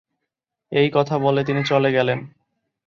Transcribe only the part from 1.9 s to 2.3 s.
গেলেন।